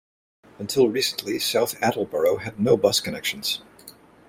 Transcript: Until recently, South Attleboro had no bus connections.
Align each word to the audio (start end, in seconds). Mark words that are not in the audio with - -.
Until 0.57 0.89
recently, 0.89 1.37
South 1.37 1.79
Attleboro 1.79 2.37
had 2.37 2.59
no 2.59 2.75
bus 2.75 2.99
connections. 2.99 3.61